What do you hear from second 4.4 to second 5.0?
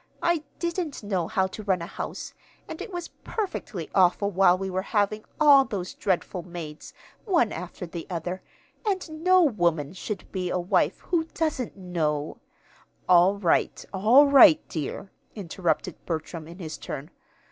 we were